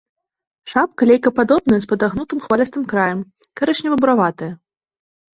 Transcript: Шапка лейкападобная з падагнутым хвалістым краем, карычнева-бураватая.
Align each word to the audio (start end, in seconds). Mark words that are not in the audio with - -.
Шапка 0.71 1.03
лейкападобная 1.09 1.77
з 1.83 1.89
падагнутым 1.91 2.37
хвалістым 2.45 2.83
краем, 2.93 3.19
карычнева-бураватая. 3.61 4.49